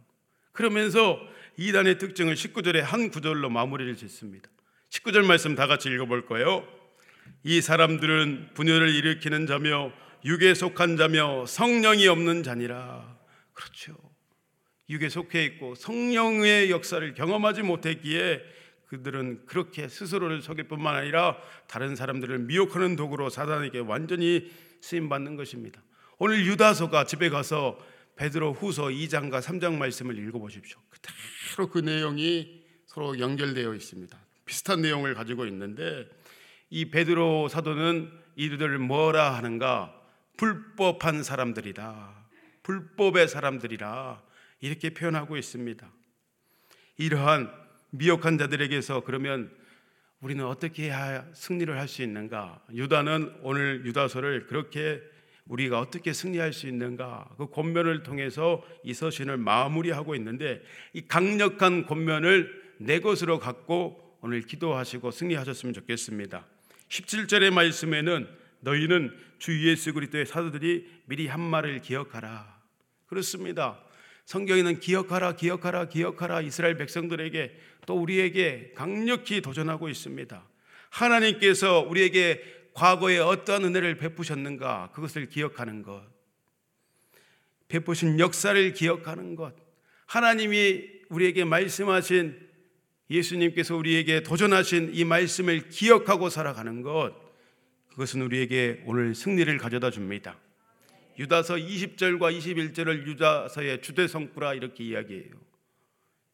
그러면서 0.51 1.19
이단의 1.57 1.97
특징을 1.97 2.35
19절에 2.35 2.81
한 2.81 3.09
구절로 3.09 3.49
마무리를 3.49 3.95
짓습니다. 3.95 4.51
19절 4.91 5.25
말씀 5.25 5.55
다 5.55 5.65
같이 5.65 5.89
읽어볼 5.89 6.27
거예요. 6.27 6.78
이 7.43 7.61
사람들은 7.61 8.51
분열을 8.53 8.93
일으키는 8.95 9.47
자며 9.47 9.91
육에 10.25 10.53
속한 10.53 10.97
자며 10.97 11.45
성령이 11.45 12.07
없는 12.07 12.43
자니라. 12.43 13.17
그렇죠. 13.53 13.95
육에 14.89 15.09
속해 15.09 15.43
있고 15.45 15.75
성령의 15.75 16.71
역사를 16.71 17.13
경험하지 17.13 17.61
못했기에 17.61 18.41
그들은 18.87 19.45
그렇게 19.45 19.87
스스로를 19.87 20.41
속일 20.41 20.67
뿐만 20.67 20.95
아니라 20.95 21.37
다른 21.67 21.95
사람들을 21.95 22.39
미혹하는 22.39 22.95
도구로 22.95 23.29
사단에게 23.29 23.79
완전히 23.79 24.49
쓰임 24.81 25.09
받는 25.09 25.35
것입니다. 25.35 25.81
오늘 26.17 26.45
유다서가 26.45 27.05
집에 27.05 27.29
가서 27.29 27.77
베드로 28.15 28.53
후서 28.53 28.85
2장과 28.85 29.41
3장 29.41 29.75
말씀을 29.75 30.17
읽어 30.17 30.39
보십시오. 30.39 30.79
그대로 30.89 31.69
그 31.69 31.79
내용이 31.79 32.63
서로 32.87 33.19
연결되어 33.19 33.75
있습니다. 33.75 34.17
비슷한 34.45 34.81
내용을 34.81 35.13
가지고 35.13 35.45
있는데 35.45 36.09
이 36.69 36.91
베드로 36.91 37.47
사도는 37.49 38.11
이들을 38.35 38.77
뭐라 38.79 39.35
하는가? 39.35 39.93
불법한 40.37 41.23
사람들이다. 41.23 42.29
불법의 42.63 43.27
사람들이라 43.27 44.21
이렇게 44.61 44.91
표현하고 44.91 45.37
있습니다. 45.37 45.89
이러한 46.97 47.51
미혹한 47.91 48.37
자들에게서 48.37 49.03
그러면 49.03 49.51
우리는 50.21 50.45
어떻게 50.45 50.83
해야 50.85 51.25
승리를 51.33 51.77
할 51.77 51.87
수 51.87 52.03
있는가? 52.03 52.61
유다는 52.73 53.39
오늘 53.41 53.85
유다서를 53.85 54.47
그렇게 54.47 55.01
우리가 55.45 55.79
어떻게 55.79 56.13
승리할 56.13 56.53
수 56.53 56.67
있는가? 56.67 57.27
그 57.37 57.49
권면을 57.49 58.03
통해서 58.03 58.63
이 58.83 58.93
서신을 58.93 59.37
마무리하고 59.37 60.13
있는데 60.15 60.61
이 60.93 61.07
강력한 61.07 61.85
권면을 61.85 62.75
내 62.77 62.99
것으로 62.99 63.39
갖고 63.39 64.17
오늘 64.21 64.41
기도하시고 64.41 65.11
승리하셨으면 65.11 65.73
좋겠습니다. 65.73 66.45
17절의 66.89 67.51
말씀에는 67.51 68.27
너희는 68.61 69.15
주 69.37 69.67
예수 69.67 69.93
그리스도의 69.93 70.25
사도들이 70.25 70.87
미리 71.05 71.27
한 71.27 71.39
말을 71.39 71.79
기억하라. 71.81 72.59
그렇습니다. 73.05 73.79
성경에는 74.25 74.79
기억하라, 74.79 75.35
기억하라, 75.35 75.87
기억하라 75.87 76.41
이스라엘 76.41 76.77
백성들에게 76.77 77.57
또 77.87 77.99
우리에게 77.99 78.73
강력히 78.75 79.41
도전하고 79.41 79.89
있습니다. 79.89 80.47
하나님께서 80.89 81.79
우리에게 81.79 82.43
과거에 82.73 83.17
어떠한 83.17 83.65
은혜를 83.65 83.97
베푸셨는가 83.97 84.91
그것을 84.93 85.29
기억하는 85.29 85.81
것. 85.81 86.03
베푸신 87.67 88.19
역사를 88.19 88.73
기억하는 88.73 89.35
것. 89.35 89.55
하나님이 90.05 90.83
우리에게 91.09 91.43
말씀하신 91.45 92.48
예수님께서 93.09 93.75
우리에게 93.75 94.21
도전하신 94.23 94.91
이 94.93 95.03
말씀을 95.03 95.69
기억하고 95.69 96.29
살아가는 96.29 96.81
것. 96.81 97.13
그것은 97.89 98.21
우리에게 98.21 98.83
오늘 98.85 99.15
승리를 99.15 99.57
가져다 99.57 99.89
줍니다. 99.91 100.37
유다서 101.17 101.55
20절과 101.55 102.37
21절을 102.37 103.05
유다서의 103.07 103.81
주대성구라 103.81 104.53
이렇게 104.53 104.85
이야기해요. 104.85 105.31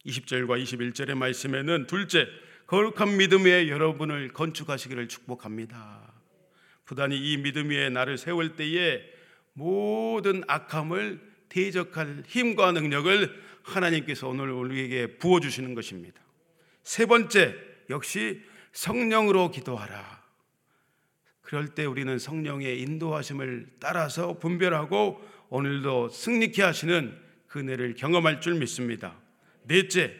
20절과 0.04 0.62
21절의 0.62 1.14
말씀에는 1.14 1.86
둘째 1.86 2.28
거룩한 2.66 3.16
믿음 3.16 3.46
에 3.46 3.68
여러분을 3.68 4.28
건축하시기를 4.28 5.08
축복합니다. 5.08 6.14
부단히 6.84 7.16
이 7.18 7.36
믿음 7.38 7.70
위에 7.70 7.90
나를 7.90 8.16
세울 8.16 8.54
때에 8.54 9.02
모든 9.54 10.42
악함을 10.46 11.20
대적할 11.48 12.22
힘과 12.26 12.72
능력을 12.72 13.42
하나님께서 13.62 14.28
오늘 14.28 14.50
우리에게 14.50 15.18
부어 15.18 15.40
주시는 15.40 15.74
것입니다. 15.74 16.25
세 16.86 17.04
번째 17.04 17.56
역시 17.90 18.40
성령으로 18.70 19.50
기도하라. 19.50 20.22
그럴 21.42 21.74
때 21.74 21.84
우리는 21.84 22.16
성령의 22.16 22.80
인도하심을 22.80 23.66
따라서 23.80 24.38
분별하고 24.38 25.20
오늘도 25.48 26.10
승리케 26.10 26.62
하시는 26.62 27.20
그 27.48 27.58
은혜를 27.58 27.94
경험할 27.94 28.40
줄 28.40 28.54
믿습니다. 28.54 29.16
넷째, 29.64 30.14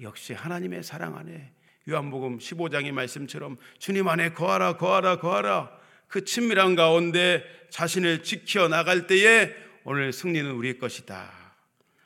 역시 0.00 0.34
하나님의 0.34 0.84
사랑 0.84 1.16
안에 1.16 1.50
요한복음 1.88 2.38
15장의 2.38 2.92
말씀처럼 2.92 3.56
주님 3.80 4.06
안에 4.06 4.34
거하라 4.34 4.76
거하라 4.76 5.18
거하라 5.18 5.76
그 6.06 6.24
친밀한 6.24 6.76
가운데 6.76 7.42
자신을 7.70 8.22
지켜 8.22 8.68
나갈 8.68 9.08
때에 9.08 9.52
오늘 9.82 10.12
승리는 10.12 10.48
우리의 10.48 10.78
것이다. 10.78 11.28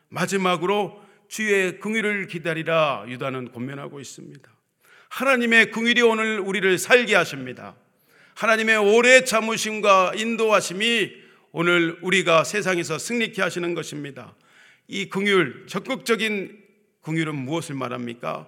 마지막으로 0.08 1.01
주의 1.32 1.80
긍휼을 1.80 2.26
기다리라 2.26 3.06
유다는 3.08 3.52
권면하고 3.52 4.00
있습니다. 4.00 4.50
하나님의 5.08 5.70
긍휼이 5.70 6.02
오늘 6.02 6.38
우리를 6.38 6.76
살게 6.76 7.14
하십니다. 7.14 7.74
하나님의 8.34 8.76
오래 8.76 9.24
참으심과 9.24 10.12
인도하심이 10.14 11.10
오늘 11.52 11.96
우리가 12.02 12.44
세상에서 12.44 12.98
승리케 12.98 13.40
하시는 13.40 13.72
것입니다. 13.72 14.36
이 14.88 15.08
긍휼, 15.08 15.68
적극적인 15.68 16.54
긍휼은 17.00 17.34
무엇을 17.34 17.76
말합니까? 17.76 18.46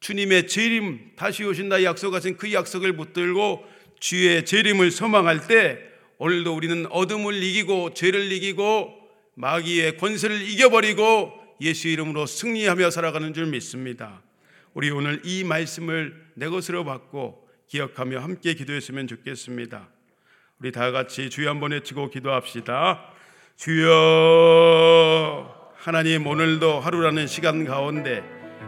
주님의 0.00 0.48
재림 0.48 1.12
다시 1.16 1.44
오신다 1.44 1.82
약속하신 1.82 2.36
그 2.36 2.52
약속을 2.52 2.92
붙들고 2.92 3.64
주의 4.00 4.44
재림을 4.44 4.90
소망할 4.90 5.46
때 5.46 5.78
오늘도 6.18 6.54
우리는 6.54 6.84
어둠을 6.90 7.42
이기고 7.42 7.94
죄를 7.94 8.30
이기고 8.32 8.98
마귀의 9.34 9.96
권세를 9.96 10.42
이겨버리고 10.42 11.47
예수 11.60 11.88
이름으로 11.88 12.26
승리하며 12.26 12.90
살아가는 12.90 13.34
줄 13.34 13.46
믿습니다. 13.46 14.22
우리 14.74 14.90
오늘 14.90 15.20
이 15.24 15.44
말씀을 15.44 16.14
내 16.34 16.48
것으로 16.48 16.84
받고 16.84 17.48
기억하며 17.68 18.20
함께 18.20 18.54
기도했으면 18.54 19.06
좋겠습니다. 19.06 19.88
우리 20.60 20.72
다 20.72 20.90
같이 20.90 21.30
주여 21.30 21.50
한번 21.50 21.72
외치고 21.72 22.10
기도합시다. 22.10 23.04
주여 23.56 23.88
하나님 25.76 26.26
오늘도 26.26 26.80
하루라는 26.80 27.26
시간 27.26 27.64
가운데 27.64 28.22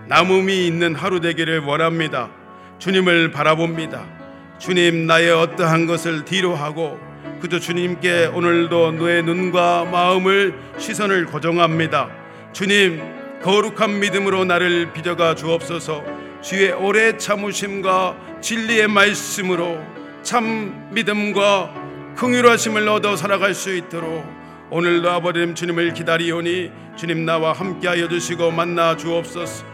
남음이 0.09 0.66
있는 0.66 0.94
하루 0.94 1.20
되기를 1.20 1.61
원합니다. 1.61 2.31
주님을 2.79 3.31
바라봅니다. 3.31 4.59
주님 4.59 5.07
나의 5.07 5.31
어떠한 5.31 5.87
것을 5.87 6.24
뒤로 6.24 6.55
하고 6.55 6.98
그저 7.40 7.59
주님께 7.59 8.26
오늘도 8.26 8.92
너의 8.92 9.22
눈과 9.22 9.87
마음을 9.87 10.59
시선을 10.79 11.26
고정합니다. 11.26 12.19
주님 12.52 13.00
거룩한 13.42 14.00
믿음으로 14.00 14.44
나를 14.44 14.92
빚어가 14.92 15.34
주옵소서. 15.34 16.04
주의 16.42 16.72
오래 16.72 17.16
참으심과 17.16 18.40
진리의 18.40 18.88
말씀으로 18.88 19.82
참 20.22 20.88
믿음과 20.90 22.14
긍휼하심을 22.16 22.88
얻어 22.88 23.16
살아갈 23.16 23.54
수 23.54 23.74
있도록 23.74 24.24
오늘도 24.70 25.10
아버님 25.10 25.54
주님을 25.54 25.94
기다리오니 25.94 26.70
주님 26.96 27.24
나와 27.24 27.52
함께하여 27.52 28.08
주시고 28.08 28.50
만나 28.50 28.96
주옵소서. 28.96 29.64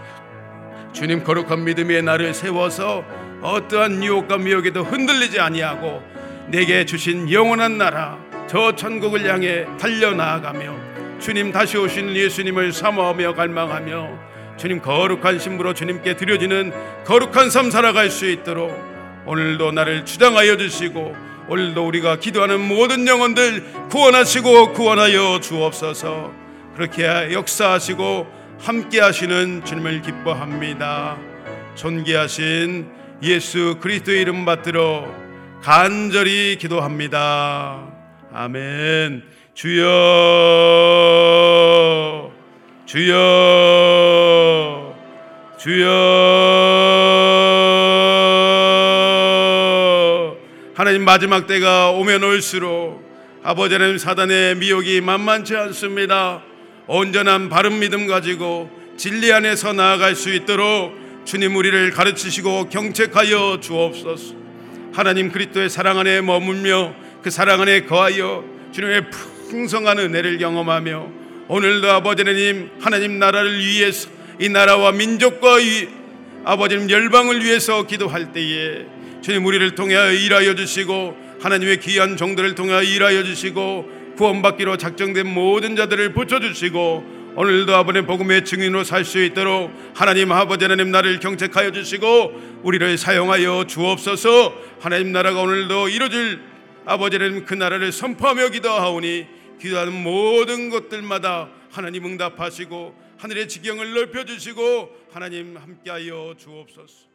주님 0.93 1.25
거룩한 1.25 1.65
믿음의 1.65 2.03
나를 2.03 2.35
세워서 2.35 3.05
어떠한 3.43 4.03
유혹과 4.03 4.39
미혹에도 4.39 4.83
흔들리지 4.83 5.41
아니하고 5.41 6.03
내게 6.49 6.85
주신 6.85 7.31
영원한 7.31 7.79
나라 7.79 8.19
저 8.47 8.75
천국을 8.75 9.29
향해 9.29 9.67
달려 9.79 10.13
나아가며 10.13 10.86
주님 11.21 11.53
다시 11.53 11.77
오신 11.77 12.15
예수님을 12.15 12.73
사모하며 12.73 13.35
갈망하며 13.35 14.57
주님 14.57 14.81
거룩한 14.81 15.39
신부로 15.39 15.75
주님께 15.75 16.17
드려지는 16.17 16.73
거룩한 17.05 17.51
삶 17.51 17.71
살아갈 17.71 18.11
수 18.11 18.27
있도록 18.27 18.73
오늘도 19.27 19.73
나를 19.73 20.05
주장하여 20.05 20.57
주시고 20.57 21.15
오늘도 21.49 21.87
우리가 21.87 22.19
기도하는 22.19 22.61
모든 22.61 23.07
영혼들 23.07 23.89
구원하시고 23.91 24.73
구원하여 24.73 25.41
주옵소서 25.41 26.33
그렇게 26.75 27.05
역사하시고 27.33 28.27
함께 28.59 29.01
하시는 29.01 29.65
주님을 29.65 30.03
기뻐합니다 30.03 31.17
존귀하신 31.75 32.91
예수 33.23 33.77
그리스도의 33.81 34.21
이름 34.21 34.45
받들어 34.45 35.27
간절히 35.63 36.57
기도합니다. 36.59 37.89
아멘. 38.33 39.36
주여 39.57 39.83
주여 42.85 44.95
주여 45.57 45.87
하나님 50.75 51.07
마지막 51.07 51.47
때가 51.47 51.93
오면 51.93 52.23
올수록 52.23 53.03
아버지 53.43 53.73
하나님 53.73 53.97
사단의 53.97 54.57
미혹이 54.57 55.01
만만치 55.01 55.57
않습니다. 55.57 56.43
온전한 56.87 57.49
바른 57.49 57.79
믿음 57.79 58.07
가지고 58.07 58.69
진리 58.99 59.33
안에서 59.33 59.73
나아갈 59.73 60.17
수 60.17 60.35
있도록 60.35 60.93
주님 61.25 61.57
우리를 61.57 61.93
가르치시고 61.93 62.69
경책하여 62.69 63.61
주옵소서. 63.63 64.35
하나님 64.93 65.33
그리스도의 65.33 65.71
사랑 65.71 65.99
안에 65.99 66.21
머물며 66.21 66.95
그 67.23 67.31
사랑 67.31 67.63
안에 67.63 67.85
거하여 67.85 68.45
주님의 68.73 69.05
풍성한 69.51 69.99
은혜를 69.99 70.39
경험하며 70.39 71.11
오늘도 71.49 71.91
아버지 71.91 72.23
하나님 72.23 72.71
하나님 72.81 73.19
나라를 73.19 73.59
위해서 73.59 74.09
이 74.41 74.49
나라와 74.49 74.93
민족과 74.93 75.61
이 75.61 75.89
아버지님 76.45 76.91
열방을 76.91 77.45
위해서 77.45 77.87
기도할 77.87 78.33
때에 78.33 78.87
주님 79.23 79.45
우리를 79.47 79.75
통하여 79.75 80.13
일하여 80.13 80.55
주시고 80.55 81.17
하나님의 81.41 81.81
귀한 81.81 82.17
종들을 82.17 82.55
통하여 82.55 82.83
일하여 82.83 83.23
주시고 83.23 84.15
구원받기로 84.17 84.77
작정된 84.77 85.27
모든 85.27 85.77
자들을 85.77 86.13
붙여 86.13 86.41
주시고 86.41 87.17
오늘도 87.37 87.75
아버지의 87.75 88.07
복음의 88.07 88.45
증인으로 88.47 88.83
살 88.83 89.05
수 89.05 89.23
있도록 89.23 89.71
하나님 89.95 90.33
아버지 90.33 90.65
하나님 90.65 90.91
나를 90.91 91.21
경책하여 91.21 91.71
주시고 91.73 92.61
우리를 92.63 92.97
사용하여 92.97 93.67
주옵소서. 93.69 94.55
하나님 94.81 95.13
나라가 95.13 95.43
오늘도 95.43 95.91
이루어질 95.91 96.41
아버지 96.89 97.19
하나님 97.19 97.45
그 97.45 97.55
나라를 97.55 97.91
선포하며 97.91 98.51
기도하오니 98.51 99.27
기도하는 99.61 99.93
모든 99.93 100.71
것들마다 100.71 101.51
하나님 101.69 102.07
응답하시고 102.07 102.95
하늘의 103.19 103.49
지경을 103.49 103.93
넓혀 103.93 104.25
주시고 104.25 105.09
하나님 105.11 105.57
함께하여 105.57 106.35
주옵소서 106.39 107.06